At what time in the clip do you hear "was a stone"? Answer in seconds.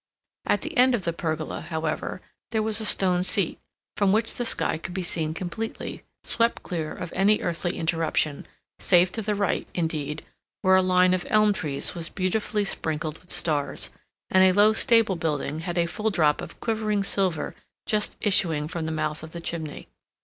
2.63-3.21